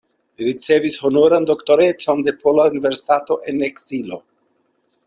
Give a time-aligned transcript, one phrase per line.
[0.41, 4.23] Li ricevis honoran doktorecon de Pola Universitato en Ekzilo.